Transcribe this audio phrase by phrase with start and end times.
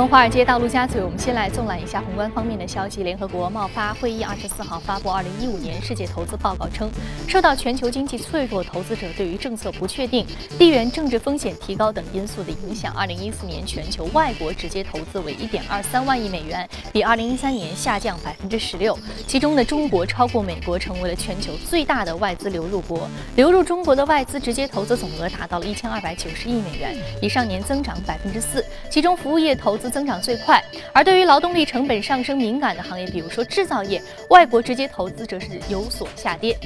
[0.00, 3.02] 从华尔街到陆家嘴，我们先来纵览一下宏观方面的消息。
[3.02, 6.90] 联合国贸发会议二十四号发布二零一五年世界投资报告称，
[7.28, 10.26] 受到全球经济脆弱、投资者对于政策不确定、
[10.58, 18.98] 地缘政治风险提高等因素的影响，二零一四年全球外国直接投资为一点二三万亿美元，比二零一三年下降百分之十六。
[19.26, 23.06] 其中呢，中国超过美国，成为了全球最大的外资流入国。
[23.36, 28.64] 流入中国的外资直接投资总额达到了一千二百九十亿美元，比上年增长百分之四。
[28.88, 30.62] 其中服务业投资增长最快，
[30.92, 36.56] 而对于劳动力成本上升敏感的行业，比如说制造业，外国直接投资则是有所下跌。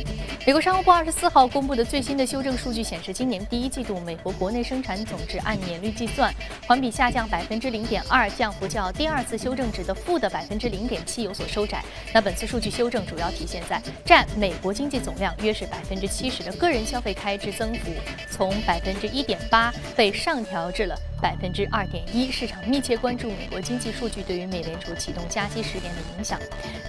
[0.47, 6.31] 美国商务部二十四号公布的最新的修正数据显示，今年第一季度美国国内生产总值按年率计算，
[6.67, 11.83] 环比下降百分之零点二，降幅较第二次修正值的负的百分之零点七有所收窄。
[12.13, 17.91] 那本次数据修正主要体现在占美国经济总量约是百分之七十的个人消费开支增幅，
[18.31, 20.95] 从百分之一点八被上调至了。
[21.23, 26.41] 百分之二点一，市场密切关注美国经济数据对于美联储启动加息时点的影响。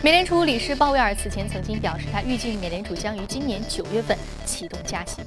[0.01, 5.21] 美联储理事鲍威尔此前曾经表示，他预计美联储将于今年九月份启动加息。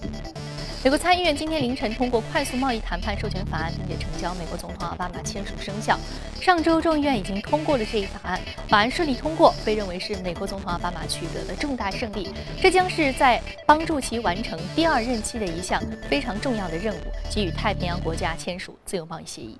[0.82, 5.98] 美国参议院今天凌晨通过快速贸易谈判授权法案，并且成交美国总统奥巴马签署生效。
[6.40, 12.32] 上周众议院已经通过了这一法案，法案顺利通过，被认为是美国总统奥巴马取得的重大胜利。
[12.62, 19.58] 这将是在帮助其完成第二任期的一项非常重要的任务，给予太平洋国家签署自由贸易协议。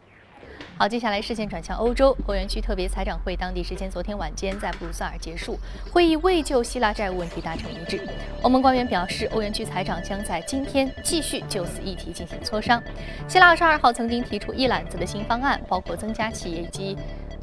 [0.79, 5.59] 好，接下来视线转向欧洲，欧元区特别财长会当地时间昨天晚间在布鲁塞尔结束，
[5.91, 8.01] 会议未就希腊债务问题达成一致。
[8.43, 12.81] 欧盟官员表示，欧元区财长将在今天继续就此议题进行磋商。
[13.27, 16.97] 希腊二十二号曾经提出一揽子的新方案，包括增加企业及。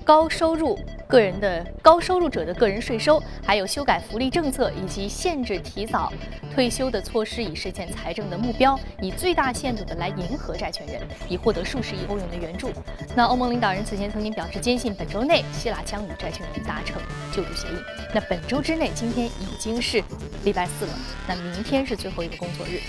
[0.05, 6.13] 高收入个人的高收入者的个人税收，还有修改福利政策以及限制提早
[6.53, 12.71] 退休的措施，以实现财政的目标，以最大限度的来迎合债权人，以获得数十亿欧元的援助。
[13.15, 17.77] 那欧盟领导人此前曾经表示，坚信本周内希腊将与债权人达成救助协议。
[18.13, 20.03] 那本周之内，今天已经是
[20.43, 20.91] 礼拜四了，
[21.27, 22.79] 那明天是最后一个工作日。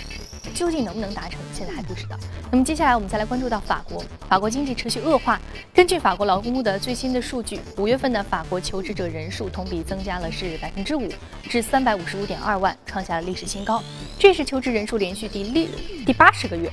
[0.57, 2.17] 究竟能不能达成，现在还不知道。
[2.51, 5.39] 那么接下来我们再来关注到法国，法国经济持续恶化。
[5.71, 11.07] 根据法国劳工部的最新的数据，五月份的法国求职者人数同比增加了是百分之五，
[11.43, 13.83] 至三百五十五点二万，创下了历史新高。
[14.17, 15.67] 这是求职人数连续第六
[16.07, 16.71] 第八十个月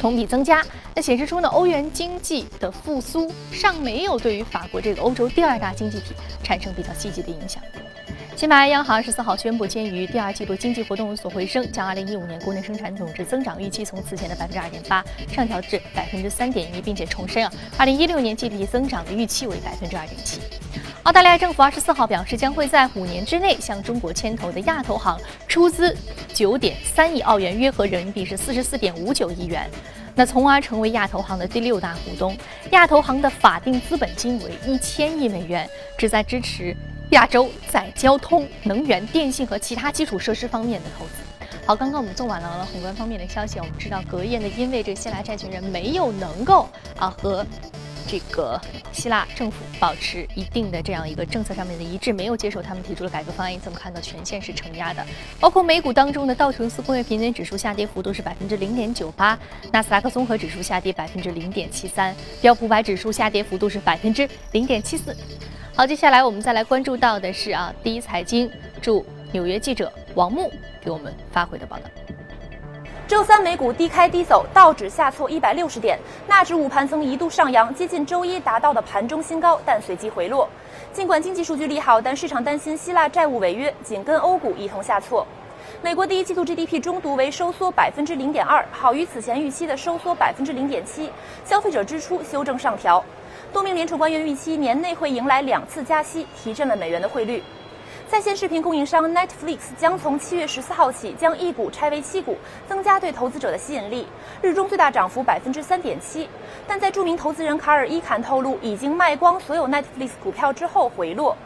[0.00, 0.60] 同比增加，
[0.92, 7.62] 那显示出呢欧元经济的复苏尚没有对于法国这个欧洲第二大经济体产生比较积极的影响。
[8.38, 20.40] 西班牙央行十四号宣布，鉴于第二季度经济活动有所回升，将二零一五年国内生产总值增长预期从此前的百分之二点八上调至百分之三点一，并且重申啊，二零一六年 GDP 增长的预期为百分之二点七。
[21.02, 25.92] 澳大利亚政府二十四号表示，将会在五年之内向中国牵头的亚投行出资
[26.32, 29.68] 九点三亿澳元，约合人民币是四十四点五九亿元，
[30.14, 32.38] 那从而成为亚投行的第六大股东。
[32.70, 36.76] 亚投行的法定资本金为一千亿美元，旨在支持。
[37.10, 41.12] 亚洲在交通、能源、电信和其他基础设施方面的投资。
[41.64, 46.68] 好，刚刚我们做完了宏观方面的消息，我们知道隔夜呢，因为这个希腊债权人没有能够
[46.98, 47.44] 啊和
[48.06, 48.58] 这个
[48.90, 55.04] 希腊政府保持一定的这样一个政策上面的一致，没有接受他们提出的改革方案，因此我们看到全线是承压的。
[55.38, 59.38] 包括美股当中的道琼斯工业平均指数下跌幅度是百分之零点九八，
[59.72, 65.14] 纳斯达克综合指数下跌百分之零点七三，标普百指数下跌幅度是百分之零点七四。
[65.78, 68.50] 好，接下来我们再来关注到的是啊，第一财经
[68.82, 70.50] 驻纽约记者王木
[70.80, 71.84] 给我们发回的报道。
[73.06, 75.96] 周三美股低开低走，道指下挫一百六十点，
[76.26, 80.48] 纳指午盘曾一度上扬，接近周一达到的盘中新高，但随即回落。
[80.92, 85.24] 尽管经济数据利好，但市场担心希腊债务违约，紧跟欧股一同下挫。
[85.80, 91.08] 美国第一季度 GDP 中读为收缩百分之零点二，好于此前预期的收缩百分之零点七，
[91.44, 93.04] 消费者支出修正上调。
[93.52, 97.42] 多名联储官员预期年内会迎来两次加息，提振了美元的汇率。
[98.06, 102.36] 在线视频供应商 Netflix 将从七月十四号起将一股拆为七股，
[102.68, 104.06] 增加对投资者的吸引力。
[104.42, 106.28] 日中最大涨幅百分之三点七，
[106.66, 111.36] 但在著名投资人卡尔伊坎透露已经卖光所有 Netflix 股票之后回落。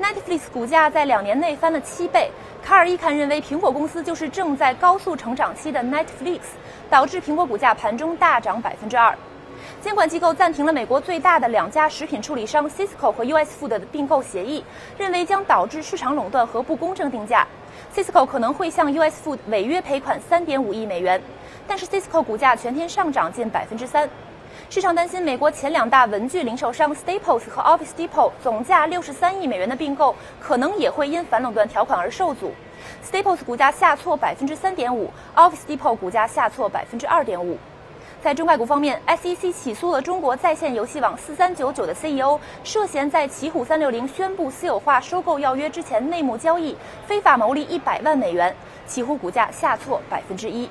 [0.00, 2.30] Netflix 股价在两年内翻了七倍。
[2.64, 6.40] 卡尔伊坎认为苹果公司就是正在高速成长期的 Netflix，
[6.90, 9.16] 导致苹果股价盘中大涨百分之二。
[9.80, 14.64] 监管机构暂停了美国最大的两家食品处理商 Cisco 和 US Food 的并购协议，
[14.98, 17.46] 认为将导致市场垄断和不公正定价。
[17.94, 21.22] Cisco 可能会向 US Food 违约赔款3.5亿美元，
[21.68, 24.10] 但是 Cisco 股价全天上涨近百分之三。
[24.68, 32.52] 市场担心美国前两大文具零售商 Staples 和 Office Depot 总价63亿美元的并购可能也会因反垄断条款而受阻。
[33.08, 37.56] Staples 股价下挫百分之三点五，Office Depot 股价下挫百分之二点五。
[38.20, 46.76] 在中概股方面，SEC 起诉了中国在线游戏网四三九九的 CEO，涉嫌在奇虎三六零宣布私有化收购要约之前内幕交易，
[47.06, 48.54] 非法牟利一百万美元。
[48.88, 50.68] 奇虎股价下挫百分之一。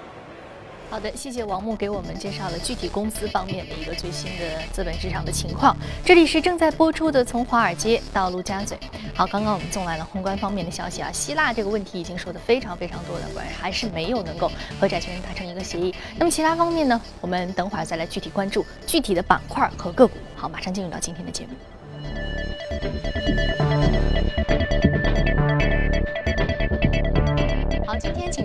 [0.89, 5.75] 好的，谢谢王木给我们介绍了具体公司方面的一个最新的资本市场的情况。
[6.03, 8.77] 这里是正在播出的《从华尔街到陆家嘴》。
[9.13, 14.49] 好，刚刚我们送来了宏观方面的消息啊，希腊这个问题已经说的非常非常多了，关于还是没有能够
[14.79, 15.93] 和债权人达成一个协议。
[16.17, 20.17] 那么其他方面呢，我们等会儿再来具体关注具体的板块和个股。
[20.35, 21.49] 好，马上进入到今天的节目。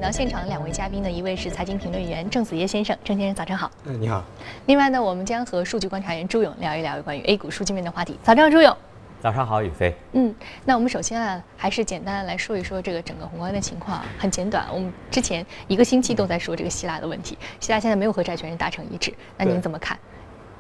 [0.03, 3.71] 到现场的两位嘉宾呢，一位是财经评论员郑子叶先生，郑先生早上好。
[3.85, 4.25] 嗯，你好。
[4.67, 8.19] 另外呢，我们将和数据观察员朱勇聊一聊关于 A 股数据面的话题。
[8.21, 8.77] 早上好，朱勇。
[9.21, 9.95] 早上好，宇飞。
[10.15, 10.35] 嗯，
[10.65, 14.67] 那我们首先啊，还是简单的来说一说这个整个宏观的情况，很简短。
[14.75, 19.97] 我们之前一个星期都在说这个希腊的问题，希腊现在没有和债权人达成一致，那您怎么看？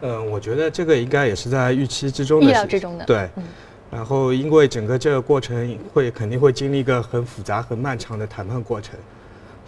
[0.02, 3.04] 嗯，我觉得这个应该也是在预期之中的，意料之中的。
[3.04, 3.28] 对。
[3.90, 8.94] 然后，因为整个这个过程会肯定会经历一个很复杂、很漫长的谈判过程。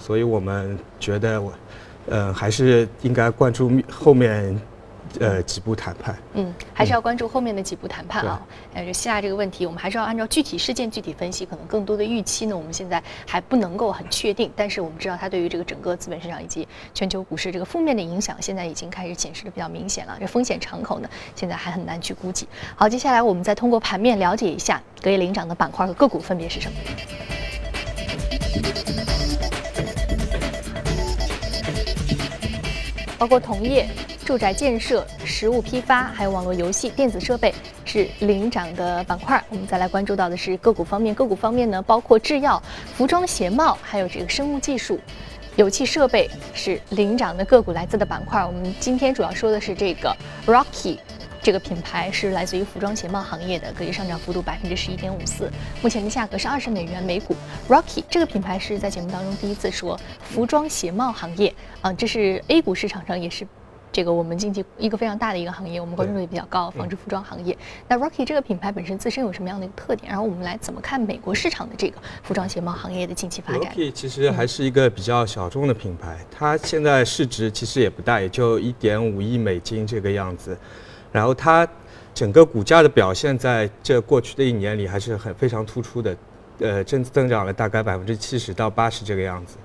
[0.04, 1.50] 所以我们觉得，我，
[2.10, 4.60] 呃，还是应该关注后面，
[5.18, 6.14] 呃，几步谈判。
[6.34, 8.46] 嗯，还是要关注后面的几步谈判啊。
[8.74, 11.46] 呃，希腊这个问题，我们还是要按照具体事件具体分析。
[11.46, 14.52] 可能更多的预期呢，我们现在还不能够很确定。
[14.54, 20.18] 但是我们知道，它对于这个整个资本市场以及全球股市这个负面的影响，现在已经开始显示的比较明显了。
[20.20, 22.46] 这风险敞口呢，现在还很难去估计。
[22.76, 26.76] 好，接下来我们再通过盘面了解一下隔夜领涨的板块和个股分别是什么。
[33.25, 33.88] 包括铜业、
[34.23, 37.55] 住宅建设、食物批发，还有网络游戏、电子设备
[37.87, 39.43] 是领涨的板块。
[39.49, 42.62] 我们再来关注到的是个股方面，个股方面呢，包括制药、
[42.94, 45.00] 服装鞋帽，还有这个生物技术、
[45.56, 48.44] 油气设备是领涨的个股来自的板块。
[48.44, 50.15] 我们今天主要说的是这个
[50.47, 50.99] Rocky。
[51.44, 55.46] 这个品牌是来自于服装鞋帽行业的，可以上涨幅度百分之十一点五四，
[55.82, 57.37] 目前的价格是二十美元每股。
[57.69, 63.46] Rocky 这个品牌是在节目当中第一次说服装鞋帽行业啊，这是 A 股市场上也是
[63.93, 67.55] 这个我们经济一个非常大的一个行业，我们关注度也比较高，纺织服装行业。
[67.87, 70.08] 那 Rocky 这个品牌本身自身有什么样的一个特点？
[70.08, 80.56] 然后我们来怎么看美国市场的这个服装鞋帽行业的近期发展？Rocky 其实还是一个比较小众的品牌，它现在市值其实也不大，也就一点五亿美金这个样子。
[81.14, 81.66] 然后它
[82.12, 86.16] 整个股价的表现在这过去的一年里还是很非常突出的，
[86.58, 89.56] 呃，增增长了大概百分之七十到八十这个样子。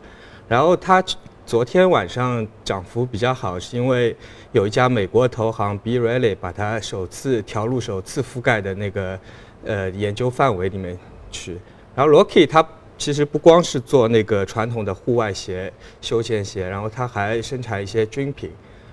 [0.48, 1.04] 然后它
[1.48, 4.16] 昨天晚上涨幅比较好，是因为
[4.52, 5.98] 有一家美国投行 B.
[5.98, 9.20] Riley 把它首次调入首次覆盖的那个
[9.66, 10.96] 呃研究范围里面
[11.32, 11.58] 去。
[11.96, 12.64] 然后 Rocky 它
[12.96, 18.52] 其实不光是做那个传统的户外鞋、休闲鞋，然后它还生产一些军品。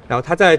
[0.08, 0.58] 然后它在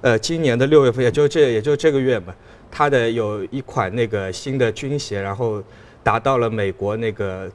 [0.00, 2.32] 呃，今年的六月份，也就这也就这个月嘛，
[2.70, 5.60] 它的有一款那个新的军鞋，然后
[6.04, 7.50] 达到了美国那个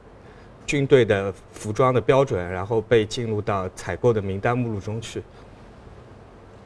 [0.66, 5.22] 军队的服装的标准，然后被进入到采购的名单目录中去。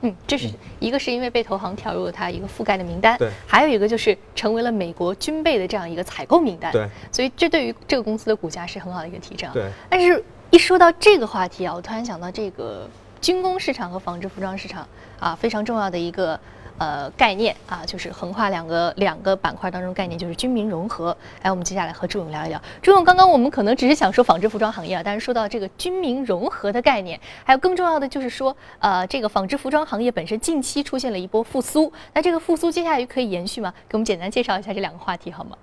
[0.01, 0.49] 嗯，这是
[0.81, 9.49] 一个是因为被投行调入了它一个覆盖的名单，对，还有一个就是成为了美国军备的这样一个采购名单，对，所以这对于这个公司的股价是很好的一个提振。
[9.53, 12.91] 对，但是一说到这个话题啊，我突然想到这个。
[13.20, 14.87] 军工市场和纺织服装市场
[15.19, 16.38] 啊，非常重要的一个
[16.79, 21.17] 呃概念啊，就是横跨两个两个板块当中概念，就是军民融合。
[21.43, 22.60] 哎，我们接下来和朱勇聊一聊。
[22.81, 33.75] 朱勇，刚刚我们可能只是想说纺织服装行业啊，但是说到这个军民融合的概念，还有更重要的就是说，呃，这个纺织服装行业本身近期出现了一波复苏，那这个复苏接下来可以延续吗？
[33.89, 35.56] 给我们简单介绍一下这两个话题好吗？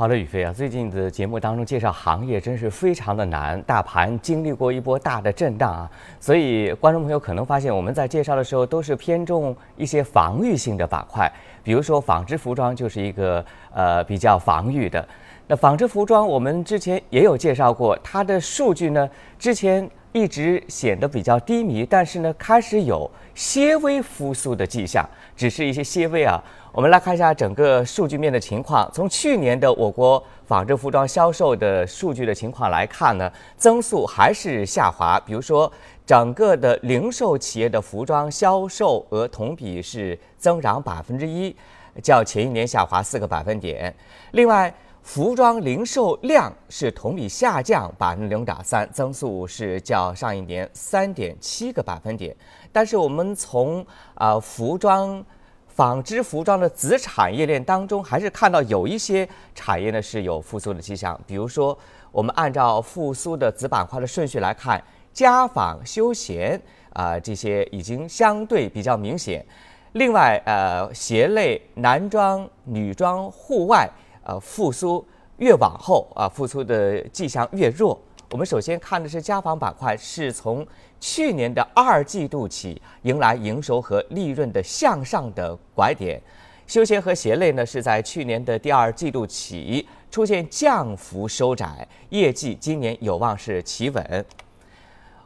[0.00, 11.30] 好的，宇飞啊，最近的节目当中介绍行业真是非常的难，大盘经历过一波大的震荡啊，所以观众朋友可能发现我们在介绍的时候都是偏重一些防御性的板块，
[11.62, 15.06] 比如说纺织服装就是一个呃比较防御的。
[15.46, 19.06] 那纺织服装我们之前也有介绍过，它的数据呢
[19.38, 26.42] 之前一直显得比较低迷，但是呢开始有些微复苏的迹象，只是一些些微啊。
[26.72, 28.88] 我们来看一下整个数据面的情况。
[28.92, 35.20] 从去年的我国纺织服装销售的数据的情况来看呢，增速还是下滑。
[35.26, 35.70] 比如说，
[36.06, 41.54] 整个的零售企业的服装销售额同比是增长百分之一，
[42.02, 43.92] 较前一年下滑四个百分点。
[44.30, 52.34] 另外，服装零售量是同比下降百分之零点三，增速是较上一年三点七个百分点。
[52.72, 55.24] 但是我们从啊服装。
[55.72, 61.18] 纺织服装的子产业链当中，还是看到有一些产业呢是有复苏的迹象。
[61.26, 61.78] 比如说，
[62.12, 66.60] 我们按照复苏的子板块的顺序来看，家纺休闲
[66.92, 69.46] 啊，这些已经相对比较明显。
[69.92, 73.88] 另外，呃，鞋类、男装、女装、户外，
[74.30, 75.04] 呃，复苏
[75.38, 78.00] 越往后啊，复苏的迹象越弱。
[78.30, 80.64] 我们首先看的是家纺板块，是从
[81.00, 86.22] 去年的二季度起迎来营收和利润的向上的拐点。
[86.68, 94.24] 休闲和鞋类呢，是在去年的第二季度起出现降幅收窄，业绩今年有望是企稳。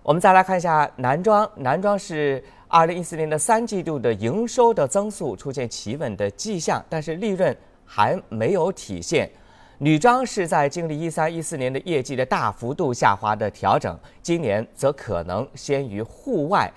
[0.03, 2.43] 我们再来看一下男装，男装是。
[2.67, 9.31] 二零一四年的三季度的营收的增速出现企稳的迹象，但是利润还没有体现。
[9.79, 16.73] 女装是在经历一三一四年的业绩的大幅度下滑的调整，今年则可能先于户外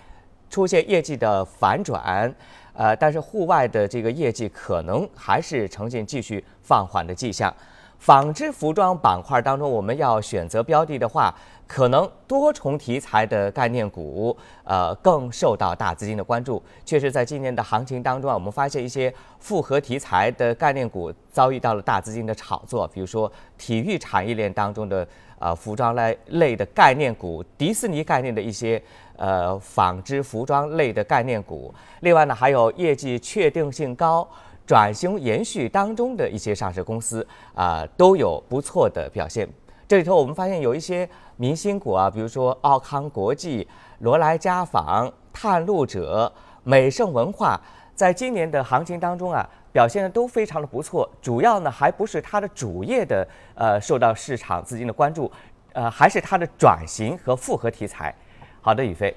[0.50, 2.34] 出现业绩的反转，
[2.74, 7.54] 呃，但是户外的这个业绩可能还是呈现继续放缓的迹象。
[8.00, 11.34] 纺织服装板块当中，我们要选择标的的话。
[11.68, 16.64] 可能多重题材的概念股，呃，更受到大资金的关注。
[16.86, 25.06] 确实，在今年的行情当中啊，我们发现一些复合题材的概念股遭遇到了大资金的炒作，比如说体育产业链当中的
[25.40, 28.82] 呃服装类类的概念股，迪士尼概念的一些
[29.18, 31.74] 呃纺织服装类的概念股。
[32.00, 34.26] 另外呢，还有业绩确定性高、
[34.66, 39.46] 转型延续当中的一些上市公司啊，都有不错的表现。
[39.88, 43.66] 这里头我们发现有一些明星股啊，比如说奥康国际、
[44.00, 46.30] 罗莱家纺、探路者、
[46.64, 47.58] 美盛文化，
[47.96, 51.10] 在今年的行情当中啊，表现的都非常的不错。
[51.22, 53.26] 主要呢，还不是它的主业的
[53.56, 55.32] 呃受到市场资金的关注，
[55.72, 58.14] 呃，还是它的转型和复合题材。
[58.60, 59.16] 好的，宇飞。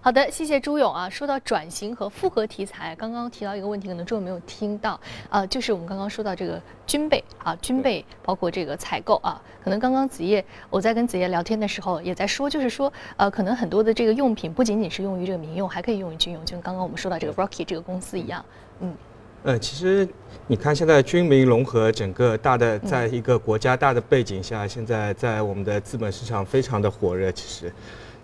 [0.00, 1.10] 好的，谢谢朱勇啊。
[1.10, 18.44] 说到转型和复合题材，刚刚提到一个问题，可能朱勇没有听到，呃，就是我们刚刚说到这个军备啊，军备包括这个采购啊，可能刚刚子夜我在跟子夜聊天的时候也在说，就是说，呃，可能很多的这个用品不仅仅是用于这个民用，还可以用于军用，就跟刚刚我们说到这个 Rocky 这个公司一样，
[18.80, 18.94] 嗯，
[19.46, 20.06] 呃，其实
[20.48, 27.72] 你看现在军民融合整个大的，在一个国家大的背景下，现在在我们的资本市场非常的火热，其实。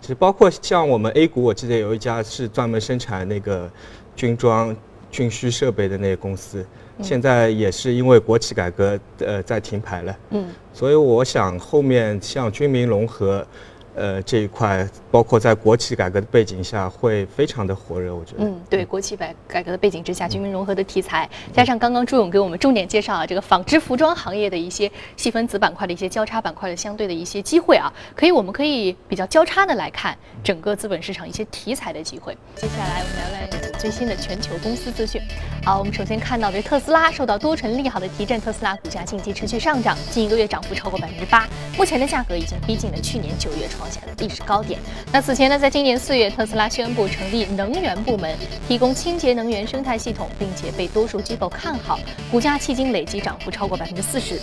[0.01, 3.71] 其实包括像我们 A 股，我记得有一家是专门生产那个
[4.17, 4.75] 军装、
[5.09, 6.65] 军需设备的那个公司，
[7.01, 10.17] 现在也是因为国企改革，呃，在停牌了。
[10.31, 13.47] 嗯，所以我想后面像军民融合。
[13.95, 18.45] 呃，这一块包括在国企改革的背景下，会非常的火热，我觉得。
[18.45, 32.35] 嗯，对，国企改改革的背景之下，军民融合的题材，加上刚刚朱勇给我们重点介绍啊，这个纺织服装行业的一些细分子板块的一些交叉板块的相对的一些机会啊，可以，我们可以比较交叉的来看整个资本市场一些题材的机会。
[32.55, 35.21] 接下来我们来看最新的全球公司资讯。
[35.63, 41.47] 好，我们首先看到的特斯拉受到多重利好的提振，特斯拉股价近期持续上涨，近一个月涨幅超过百分之八，
[41.77, 43.93] 目前的价格已经逼近了去年九月创。
[43.93, 44.79] 下了历史高点。
[45.11, 48.35] 那此前呢，在今年四月，特斯拉宣布成立能源部门，
[48.67, 51.99] 提供清洁能源生态系统，并且被多数机构看好，
[52.31, 54.39] 股价迄今累计涨幅超过百分之四十。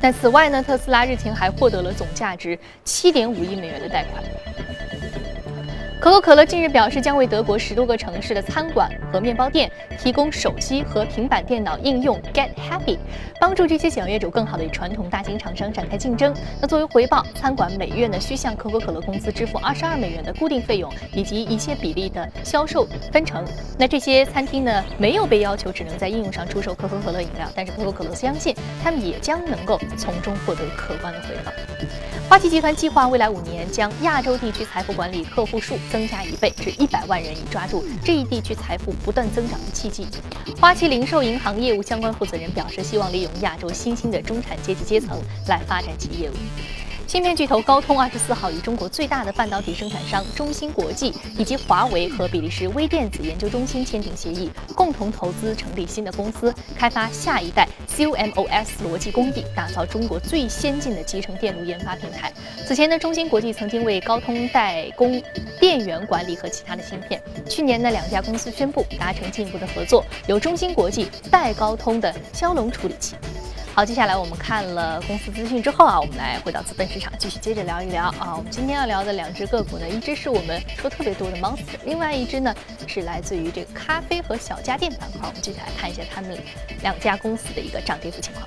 [0.00, 4.22] 那此外呢，特斯拉日前还获得了总价值七点五亿美元的贷款。
[6.02, 12.98] 可口可乐近日表示，将为德国十多个城市的餐馆和面包店提供手机和平板电脑应用 Get Happy，
[13.38, 16.34] 帮助这些小业主更好地与传统大型厂商展开竞争。
[16.60, 23.44] 那作为回报，餐馆每月呢需向可口可乐公司支付二十二美元的固定费用，以及一些比例的销售分成。
[23.78, 31.52] 那这些餐厅呢没有被要求只能在应用上出售可口可乐饮料，但是可口可乐相信他们也将能够从中获得可观的回报。
[32.32, 40.06] 花旗集团计划未来五年将亚洲地区财富管理客户数增加一倍至一百万人，以抓住这一地区财富不断增长的契机。
[40.58, 46.32] 花旗零售银行业务相关负责人表示，希望利用亚洲新兴的中产阶级阶层来发展其业务。
[47.06, 62.32] 芯片巨头高通二十四号与中国最大的半导体生产商中芯国际以及华为和比利时微电子研究中心签订协议，共同投资成立新的公司，开发下一代 COMOS 逻辑工艺，打造中国最先进的集成电路研发平台。
[62.66, 65.22] 此前呢，中芯国际曾经为高通代工
[65.60, 67.22] 电源管理和其他的芯片。
[67.46, 73.16] 去年呢，两家公司宣布达成进一步的合作，由中芯国际代高通的骁龙处理器。
[73.74, 78.34] 好，接下来我们看了公司资讯之后啊，我们来回到资本市场，继续接着聊一聊啊。
[78.36, 82.54] 我们今天要聊的两只个股呢，一只是我们说特别多的 Monster，另外一只呢
[82.86, 85.26] 是来自于这个咖啡和小家电板块。
[85.26, 86.38] 我们接下来看一下他们
[86.82, 88.46] 两家公司的一个涨跌幅情况。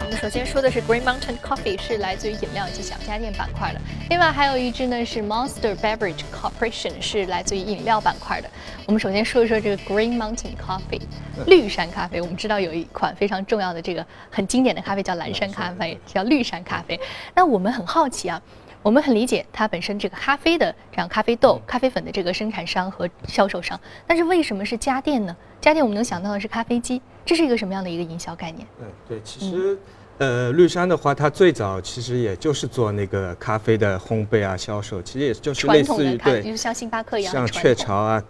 [0.00, 3.80] 我们首先说的是 Green Mountain Coffee，是来自于饮料及小家电板块的。
[4.10, 8.50] 另外还有一支呢是 Monster Beverage Corporation，是来自于饮料板块的。
[8.86, 11.00] 我们首先说一说这个 Green Mountain Coffee，
[11.46, 12.20] 绿山咖啡。
[12.20, 16.98] 我们知道有一款非常重要的这个很经典的咖啡叫蓝山咖啡，叫绿山咖啡。
[17.34, 18.40] 那我们很好奇啊，
[18.82, 25.34] 我们很理解它本身这个咖啡的这样咖啡豆、咖啡粉的这个生产商和销售商，但是为什么是家电呢？
[25.62, 28.66] 家电我们能想到的是咖啡机，这是一个什么样的一个营销概念？
[28.80, 29.78] 嗯，对，其实。
[30.18, 38.22] 呃，绿山的话，它最早其实也就是做那个咖啡的烘焙啊、销售，其实也就是类似于对，就像星巴克一样，像雀巢啊、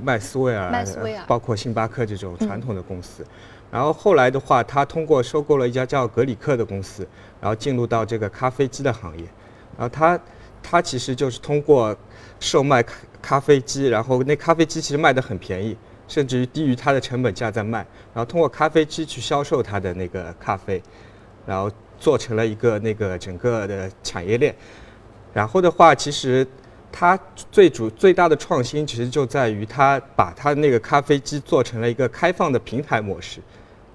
[0.00, 3.26] 麦斯威尔、麦斯威尔，包括星巴克这种传统的公司。
[3.72, 7.04] 然后后来的话，它通过收购了一家叫格里克的公司，
[7.40, 9.24] 然后进入到这个咖啡机的行业。
[9.76, 10.20] 然后它
[10.62, 11.96] 它其实就是通过
[12.38, 17.78] 售卖咖咖啡机，然后那咖啡机其实卖的很便宜，甚至于低于它的成本价在卖。
[18.14, 20.80] 然后通过咖啡机去销售它的那个咖啡。
[21.46, 24.54] 然后做成了一个那个整个的产业链，
[25.32, 26.46] 然后的话，其实
[26.90, 27.18] 它
[27.50, 33.40] 最主最大的创新，其实就在于它把它那个咖啡机做成了一个开放的平台模式。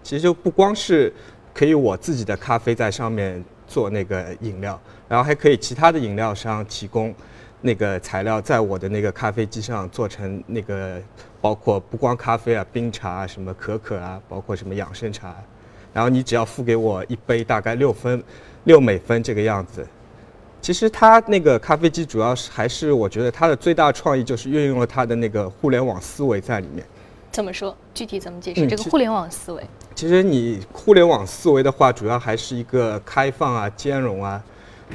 [0.03, 1.13] 其实就不光是
[1.53, 7.13] 可以我自己的咖啡在上面做那个饮料，然后还可以其他的饮料商提供
[7.59, 11.01] 那个材料，在我的那个咖啡机上做成那个，
[11.41, 15.35] 包括不光咖啡啊，冰茶啊，什么可可啊，包括什么养生茶。
[15.93, 18.23] 然后你只要付给我一杯，大概六分，
[18.65, 19.85] 六美分这个样子。
[20.61, 26.85] 其实它那个咖啡机主要是还是我觉得它的最大创意就是运用了它的那个互联网思维在里面。
[27.31, 27.75] 怎么说？
[27.93, 29.63] 具体怎么解释这个互联网思维？
[29.93, 34.43] 其实你互联网思维的话，主要还是一个开放啊、兼容啊，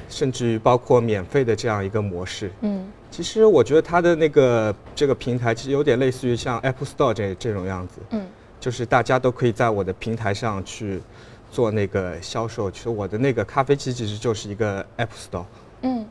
[0.08, 2.50] 甚至于包括免费的这样一个模式。
[2.62, 2.84] 嗯。
[3.10, 8.00] 其实我觉得它的那个这个平台其实有点类似于像 Apple Store 这这种样子。
[8.10, 8.26] 嗯。
[8.62, 11.02] 就是大家都可以在我的平台上去
[11.50, 12.70] 做那个销售。
[12.70, 15.44] 其实我的那个咖啡机其实就是一个 App Store。
[15.80, 16.06] 嗯，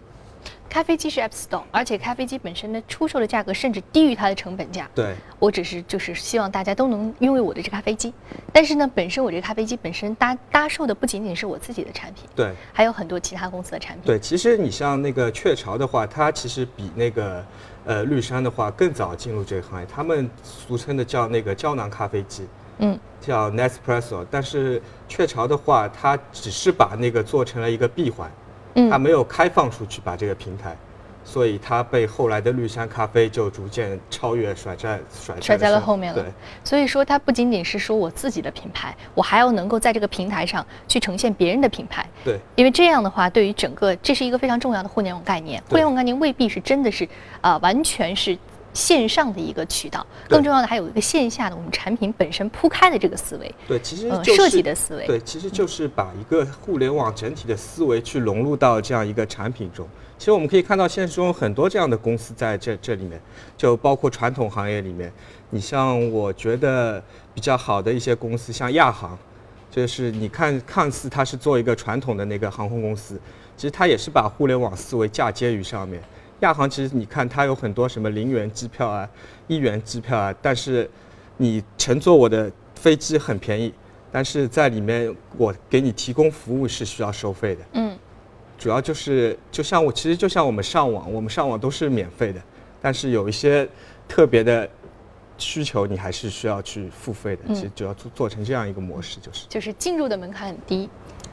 [0.72, 4.90] 咖啡机是 App Store，而且咖啡机本身的出售的价格甚至低于它的成本价。
[4.96, 8.14] 对，我只是就是希望大家都能拥有我的这咖啡机。
[8.54, 14.06] 但是呢，本身我这咖啡机本身搭搭售的不仅仅是我自己的产品，对，还有很多其他公司的产品。
[14.06, 17.46] 对，其实你像那个雀巢的话，它其实比那个。
[17.84, 24.24] 呃，绿山的话更早进入这个行业，他们俗称的叫那个胶囊咖啡机，嗯，叫 Nespresso。
[24.30, 28.51] 但是雀巢的话，它只是把那个做成了一个闭环，嗯，
[28.90, 30.76] 它没有开放出去把这个平台。
[31.24, 36.20] 所以它被后来的绿山咖啡就逐渐超越，甩在甩甩在了后面了。
[36.20, 36.32] 对，
[36.64, 42.04] 所以说它不仅仅是说我自己的品牌，我还要能够在这个平台上去呈现别人的品牌。
[42.26, 45.62] 对，因为这样的话，对于整个这是一个非常重要的互联网概念。
[45.70, 47.08] 互联网概念未必是真的是
[47.40, 48.36] 啊，完全是
[48.74, 50.06] 线上的一个渠道。
[50.30, 53.54] 更重要的还有一个线下的我们产品本身铺开的这个思维。
[53.68, 55.06] 对，其实设计的思维。
[55.06, 59.88] 对，其实就是把一个互联网整体的思维去融入到这样一个产品中。
[60.18, 63.20] 其实我们可以看到，现实中很多这样的公司在这这里面，
[63.58, 65.12] 就包括传统行业里面。
[65.50, 67.04] 你像我觉得
[67.34, 69.18] 比较好的一些公司，像亚航，
[69.72, 73.20] 就是你看看似它是做一个传统的那个航空公司，
[73.58, 76.00] 其实它也是把互联网思维嫁接于上面。
[76.42, 79.10] 亚航其实你看它有很多什么零元机票啊、
[79.48, 80.90] 一元机票啊，但是
[81.38, 83.74] 你乘坐我的飞机很便宜，
[84.12, 87.62] 但是在里面我给你提供服务是需要收费的。
[87.74, 87.98] 嗯。
[88.58, 92.40] 主要就是，就像我，其实就像我们上网，我们上网都是免费的，
[92.80, 93.68] 但是有一些
[94.08, 94.70] 特别的
[95.36, 97.56] 需求，你还是需要去付费的。
[97.56, 100.88] 其实主要做做成这样一个模式，就是就是进入的门槛很低。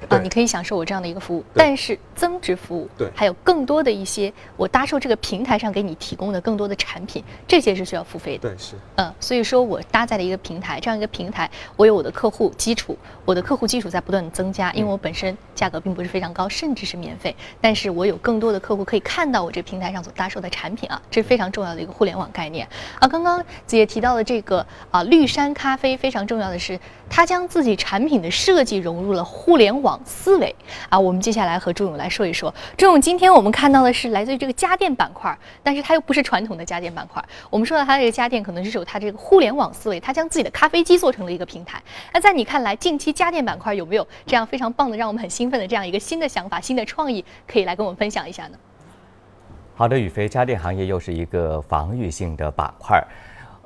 [0.09, 8.49] 啊，你可以享受我这样的一个服务，但是增值服务，对，还有更多的一些我搭售这个平台上给你提供的更多的产品，这些是需要付费的。
[8.49, 8.75] 对，是。
[8.97, 22.67] 嗯，所以说我搭载了一个平台，这样一个平台，我有我的客户基础，我的客户基础在不断的增加，因为我本身价格并不是非常高，甚至是免费，但是我有更多的客户可以看到我这个平台上所搭售的产品啊，这是非常重要的一个互联网概念
[22.99, 23.07] 啊。
[23.07, 26.79] 刚刚子也提到了这个啊，绿山咖啡非常重要的是，
[27.11, 30.55] 它将自己产品的设计融入了互联网思维。
[30.89, 32.53] 啊，我们接下来和朱勇来说一说。
[32.77, 37.25] 朱勇，今天我们看到的是来自于这个家电板块，但是它又不是传统的家电板块。
[37.51, 41.83] 我们说到它这个家电，可能是有它这个互联网思维，它将自己的咖啡机做成了一个平台。
[42.13, 48.59] 那在你看来，近期家电板块有没有这样非常棒的、让我们很兴奋的这样一个新的想法、新的创意，可以来跟我们分享一下呢？
[49.75, 53.01] 好的，宇飞，家电行业又是一个防御性的板块。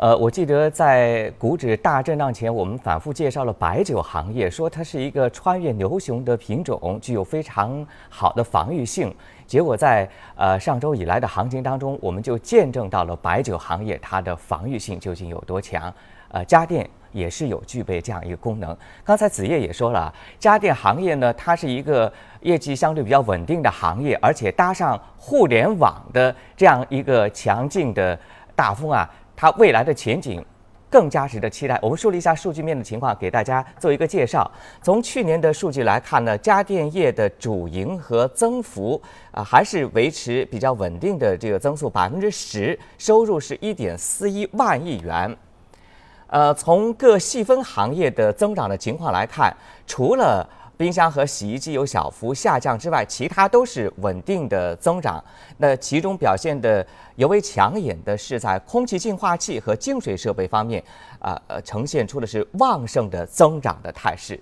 [0.02, 9.14] 呃，我记得在股指大震荡前，我们反复介绍了白酒行业，说它是一个穿越牛熊的品种，具有非常好的防御性。
[9.46, 15.94] 结果在呃上周以来的行情当中，我们就见证到了白酒行业它的防御性究竟有多强。
[16.32, 18.76] 呃，家电也是有具备这样一个功能。
[19.04, 28.18] 刚才子夜也说了，家电行业呢，它是一个业绩相对比较稳定的行业，而且搭上互联网的这样一个强劲的
[28.56, 29.08] 大风啊，
[29.42, 30.44] 它未来的前景。
[30.88, 31.78] 更加值得期待。
[31.80, 34.48] 我们梳理一下数据面的情况，给大家做一个介绍。
[34.82, 39.00] 从去年的数据来看呢，家电业的主营和增幅
[39.30, 45.34] 啊，还是维持比较稳定的这个增速百分之十，收入是一点四一万亿元。
[46.26, 49.50] 呃，从各细分行业的增长的情况来看，
[49.86, 50.46] 除了
[50.82, 55.22] 冰箱和洗衣机有小幅下降之外，其他都是稳定的增长。
[55.58, 60.82] 那其中表现的尤为抢眼的是在空气净化器和净水设备方面，
[61.20, 64.36] 啊呃，呈现出的是旺盛的增长的态势。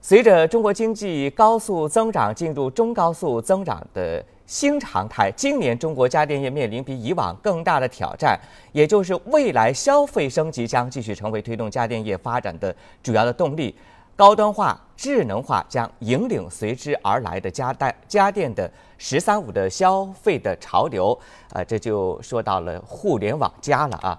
[0.00, 8.38] 随着中国经济高速增长进入中高速增长的新常态，今年中国家电业面临比以往更大的挑战，
[8.70, 13.74] 也就是未来消费升级将继续成为推动家电业发展的主要的动力。
[14.22, 21.18] 高端化、智能化将引领随之而来的家电家电的“十三五”的消费的潮流，
[21.52, 24.16] 啊，这就说到了互联网加了啊。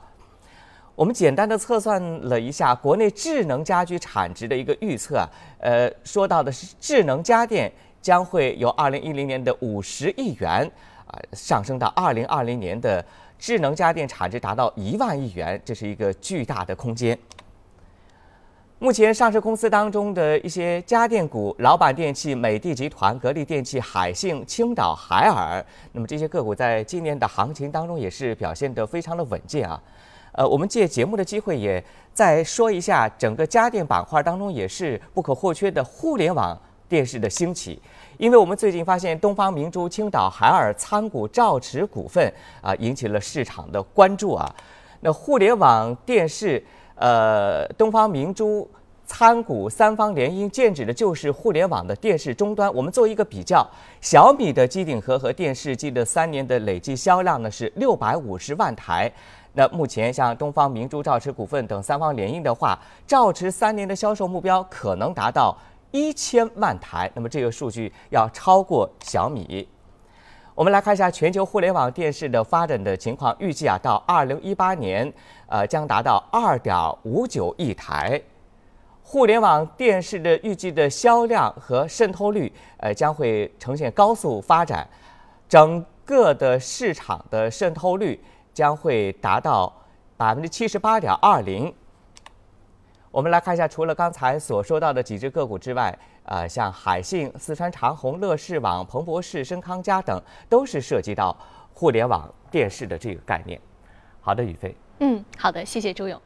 [0.94, 5.26] 我们简单的测算了一下国内智能家居产值的一个预测，
[5.60, 10.70] 呃，说到的是智能家电将会由二零一零年的五十亿元
[11.08, 13.02] 啊上升到二零二零年的
[13.40, 17.18] 智能家电产值达到一万亿元，这是一个巨大的空间。
[18.84, 29.82] 目前上市公司当中的一些家电股，老板电器、美的集团、格力电器、海信、青岛海尔，那么这些个股在今年的行情当中也是表现得非常的稳健啊。
[30.34, 31.82] 呃，我们借节目的机会也
[32.14, 37.82] 再说一下，整个家电板块当中也是不可或缺的互联网电视的兴起，
[38.18, 42.30] 因为我们最近发现东方明珠、青岛海尔参股兆驰股份
[42.62, 44.54] 啊，引起了市场的关注啊。
[45.00, 46.62] 那互联网电视。
[46.96, 48.70] 呃，东方明珠
[49.06, 52.74] 参股三方联姻，剑指的就是互联网的电视终端。
[52.74, 53.68] 我们做一个比较，
[54.00, 59.12] 小米的机顶盒和电视机的三年的累计销量呢是六百五十万台。
[59.54, 65.56] 那目前像东方明珠、兆驰股份等三方联姻的话，兆驰三年的销售目标可能达到
[65.92, 67.12] 一千万台。
[67.14, 69.68] 那么这个数据要超过小米。
[70.56, 75.12] 我们来看一下全球互联网电视的发展的情况，预计啊到二零一八年。
[75.48, 78.20] 呃，将达到二点五九亿台，
[79.04, 84.88] 互联网电视的预计的销量和渗透率，呃，将会呈现高速发展，
[85.48, 88.20] 整个的市场的渗透率
[88.52, 89.72] 将会达到
[90.18, 91.72] 百分之七十八点二零。
[93.12, 101.36] 我们来看一下，除了刚才所说到的几只个股之外，呃，像海信、四川长虹、乐视网、彭博士、深康佳等，都是涉及到
[101.74, 103.60] 互联网电视的这个概念。
[104.22, 104.76] 好的，宇飞。
[105.00, 106.20] 嗯，好的，谢谢周勇。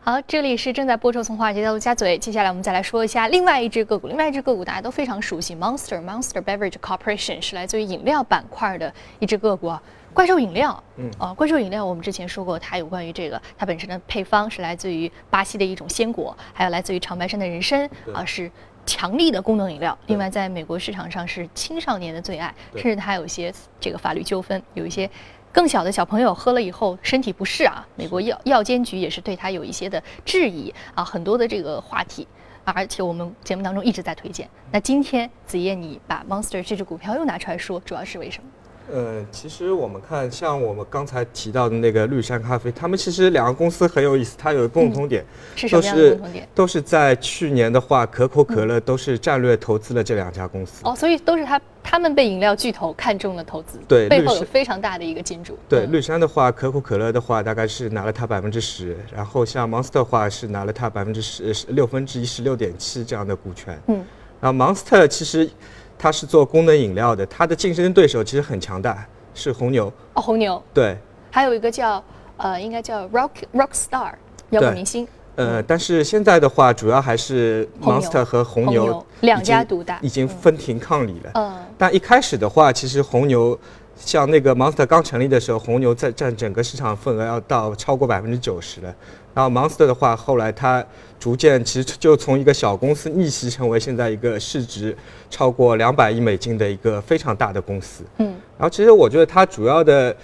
[0.00, 2.16] 好，这里是正在播出从华尔街到陆家嘴。
[2.16, 9.74] 接下来我们再来说一下另外一只个股，另外一只个股大家都非常熟悉，Monster Monster Beverage Corporation 是来自于饮料板块的一只个股，
[10.16, 10.82] 怪兽饮料。
[10.96, 18.50] 嗯，啊，怪兽饮料我们之前说过，它有关于这个，它本身的配方是来自于巴西的一种鲜果，还有来自于长白山的人参，啊，是
[18.86, 19.96] 强力的功能饮料。
[20.06, 25.08] 另外，在美国市场上是青少年的最爱，甚至它有一些这个法律纠纷，有一些。
[25.52, 32.28] 更小的小朋友喝了以后身体不适啊，美国药药监局也是对它有一些的质疑啊，很多的这个话题，
[32.62, 34.46] 而且我们节目当中一直在推荐。
[34.70, 38.50] 那今天子夜你把 Monster 这只股票又拿出来说，主要是为什么？
[38.92, 45.24] 呃，其实我们看，像我们刚才提到的那个绿山咖啡，他们其实两个公司很有意思，它有共同点，
[45.56, 46.48] 是什么样的共同点？
[46.54, 50.82] 都是在去年的话，可口可乐都是战略投资了这两家公司。
[50.84, 55.58] 哦，所以都是他他们被饮料巨头看中了投资，对，背后有非常大的一个金主。
[55.68, 63.78] 对，绿山的话，可口可乐的话，大概是拿了它百分之十，然后像 Monster 的话是拿了它百分之十六分之一十六点七这样的股权。
[63.88, 64.04] 嗯，
[64.40, 65.48] 然后 Monster 其实
[65.98, 69.06] 它是做功能饮料的，它的竞争对手其实很强大。
[69.38, 70.96] 是红牛哦，红牛对，
[71.30, 72.02] 还有一个叫
[72.38, 74.12] 呃，应该叫 Rock Rock Star
[74.48, 75.06] 摇滚明星。
[75.34, 81.30] 呃，但是现在的话，主要还是 Monster 和红牛两家独大，已经分庭抗礼了。
[81.34, 83.58] 嗯，但一开始的话，其实红牛
[83.94, 88.94] 像那个 Monster 刚成立的时候，红牛在占整个市场份额要到超过百分之九十了。
[89.36, 90.82] 然后 Monster 的话，后来它
[91.20, 94.96] 逐渐其实就从一个小公司逆袭成为现在一个市值
[95.28, 98.02] 超过两百亿美金的一个非常大的公司。
[98.16, 98.28] 嗯。
[98.56, 100.16] 然后其实我觉得它主要的，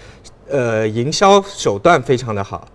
[0.49, 2.67] 呃，营销手段非常的好。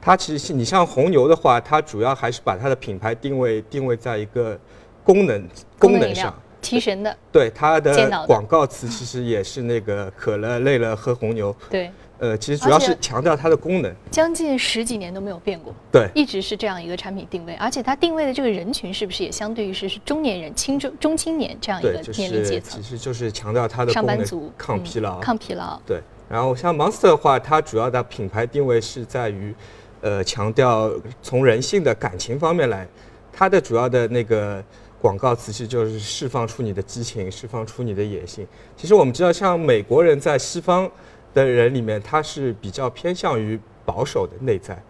[0.00, 4.56] 它其实你像红牛的话，它主要还是把它的品牌定位定位在一个
[5.02, 5.44] 功能
[5.76, 8.26] 功能上，提神的，对它的的。
[8.26, 13.94] 广告词其实也是那个渴了累了喝红牛，对，呃，其实主要是强调它的功能。
[14.10, 22.82] 将近十几年都没有变过，对，一直是这样一个产品定位，而且它定位的这个人群是不是也相对于是是中年人、青中中青年这样一个年龄阶层？
[22.82, 22.82] 是其？
[22.82, 29.54] 实就是强调它的功能上班族嗯抗疲劳，抗疲劳，对，然后像 Monster 的话，它主要的品牌定位是在于，
[30.02, 30.90] 呃，强调
[31.22, 32.86] 从人性的感情方面来，
[33.32, 34.62] 它的主要的那个
[35.00, 38.46] 广告词其实就是释放出你的激情，释放出你的野性。
[38.76, 40.90] 其实我们知道，像美国人在西方
[41.32, 44.80] 的人里面，他是比较偏向于保守的内在。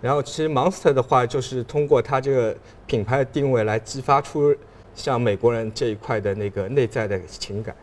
[0.00, 4.54] 然后其实 Monster 的话，就是通过它这个品牌的定位来激发出
[4.94, 7.74] 像美国人这一块的那个内在的情感。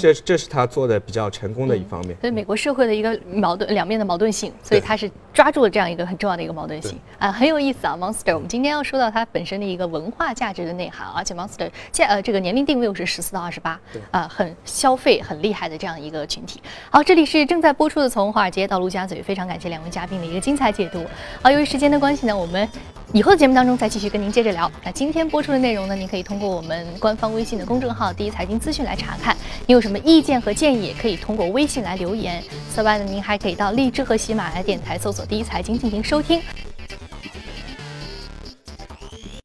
[0.00, 2.16] 这这是他做的比较成功的一方面。
[2.20, 7.96] 所以美国社会的一个矛盾两面的矛盾性，所以他是抓住了这样一个很重要的一个矛盾性啊，很有意思啊。
[7.98, 16.62] Monster，我们今天要说到它本身的一个文化价值的内涵，而且 Monster 现呃这个年龄定位又是十四到二十八，啊，很消费很厉害的这样一个群体。
[16.90, 21.04] 好，这里是正在播出的从华尔街到陆家嘴，非常感谢两位嘉宾的一个精彩解读。
[21.42, 22.68] 好，由于时间的关系呢，我们
[23.14, 24.70] 以后的节目当中再继续跟您接着聊。
[24.82, 29.36] 那今天播出的内容呢，您可以通过我们官方微信的公众号“第一财经资讯”来查看。
[29.66, 32.42] 您有什么意见和建议，也可以通过微信来留言。
[32.70, 36.40] 此外呢，您还可以到荔枝和喜马拉雅电台搜索“第一财经”进行收听。